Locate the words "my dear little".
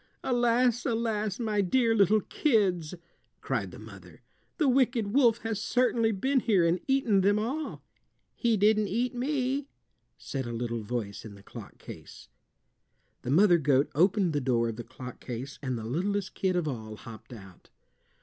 1.39-2.21